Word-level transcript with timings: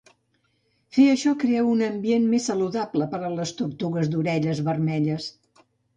Fer 0.95 1.03
això 1.15 1.33
crea 1.43 1.65
un 1.73 1.83
ambient 1.89 2.25
més 2.31 2.47
saludable 2.51 3.09
per 3.13 3.19
a 3.27 3.29
les 3.35 3.53
tortugues 3.61 4.11
d'orelles 4.15 4.63
vermelles. 4.71 5.29